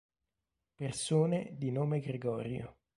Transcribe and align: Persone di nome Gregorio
Persone 0.73 1.51
di 1.59 1.69
nome 1.69 1.99
Gregorio 1.99 2.77